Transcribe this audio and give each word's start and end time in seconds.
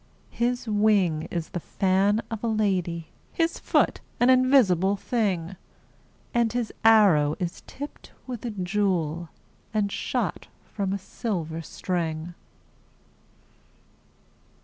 His 0.31 0.67
wing 0.67 1.27
is 1.29 1.49
the 1.49 1.59
fan 1.59 2.23
of 2.31 2.43
a 2.43 2.47
lady, 2.47 3.09
His 3.31 3.59
foot's 3.59 4.01
an 4.19 4.31
invisible 4.31 4.95
thing, 4.95 5.57
And 6.33 6.51
his 6.51 6.73
arrow 6.83 7.35
is 7.37 7.61
tipped 7.67 8.11
with 8.25 8.43
a 8.43 8.49
jewel, 8.49 9.29
And 9.75 9.91
shot 9.91 10.47
from 10.65 10.91
a 10.91 10.97
silver 10.97 11.61
string. 11.61 12.33